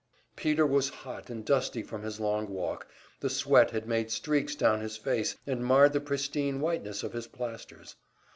Peter 0.35 0.65
was 0.65 0.89
hot 0.89 1.29
and 1.29 1.45
dusty 1.45 1.83
from 1.83 2.01
his 2.01 2.19
long 2.19 2.49
walk, 2.49 2.87
the 3.19 3.29
sweat 3.29 3.69
had 3.69 3.87
made 3.87 4.09
streaks 4.09 4.55
down 4.55 4.81
his 4.81 4.97
face 4.97 5.37
and 5.45 5.63
marred 5.63 5.93
the 5.93 6.01
pristine 6.01 6.59
whiteness 6.59 7.03
of 7.03 7.13
his 7.13 7.27
plasters. 7.27 7.95